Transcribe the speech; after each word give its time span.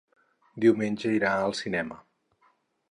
Diumenge 0.65 1.13
irà 1.19 1.35
al 1.43 1.57
cinema. 1.61 2.03